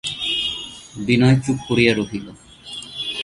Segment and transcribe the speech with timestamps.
[1.05, 2.27] বিনয় চুপ করিয়া রহিল।